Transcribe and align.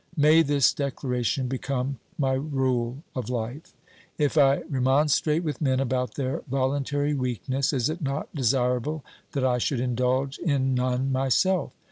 May 0.17 0.41
this 0.41 0.73
declaration 0.73 1.47
become 1.47 1.99
my 2.17 2.33
rule 2.33 3.03
of 3.15 3.29
life! 3.29 3.75
If 4.17 4.35
I 4.35 4.63
remon 4.63 5.11
strate 5.11 5.43
with 5.43 5.61
men 5.61 5.79
about 5.79 6.15
their 6.15 6.41
voluntary 6.49 7.13
weakness, 7.13 7.71
is 7.71 7.87
it 7.87 8.01
not 8.01 8.27
desirable 8.33 9.05
that 9.33 9.43
I 9.45 9.59
should 9.59 9.79
indulge 9.79 10.39
in 10.39 10.73
none 10.73 11.11
myself? 11.11 11.73